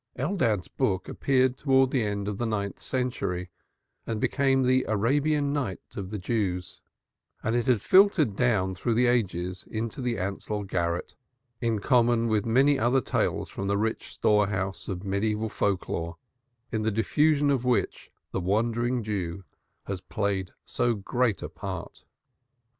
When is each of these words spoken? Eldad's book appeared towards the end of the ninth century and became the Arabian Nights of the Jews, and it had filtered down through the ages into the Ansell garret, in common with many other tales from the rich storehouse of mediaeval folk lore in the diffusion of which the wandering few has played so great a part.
Eldad's 0.17 0.67
book 0.67 1.07
appeared 1.07 1.55
towards 1.57 1.91
the 1.91 2.01
end 2.03 2.27
of 2.27 2.39
the 2.39 2.45
ninth 2.47 2.81
century 2.81 3.51
and 4.07 4.19
became 4.19 4.63
the 4.63 4.83
Arabian 4.87 5.53
Nights 5.53 5.95
of 5.95 6.09
the 6.09 6.17
Jews, 6.17 6.81
and 7.43 7.55
it 7.55 7.67
had 7.67 7.81
filtered 7.83 8.35
down 8.35 8.73
through 8.73 8.95
the 8.95 9.05
ages 9.05 9.63
into 9.69 10.01
the 10.01 10.17
Ansell 10.17 10.63
garret, 10.63 11.13
in 11.59 11.77
common 11.77 12.27
with 12.29 12.47
many 12.47 12.79
other 12.79 12.99
tales 12.99 13.47
from 13.51 13.67
the 13.67 13.77
rich 13.77 14.11
storehouse 14.11 14.87
of 14.87 15.03
mediaeval 15.03 15.49
folk 15.49 15.87
lore 15.87 16.17
in 16.71 16.81
the 16.81 16.89
diffusion 16.89 17.51
of 17.51 17.63
which 17.63 18.09
the 18.31 18.41
wandering 18.41 19.03
few 19.03 19.43
has 19.83 20.01
played 20.01 20.49
so 20.65 20.95
great 20.95 21.43
a 21.43 21.47
part. 21.49 22.03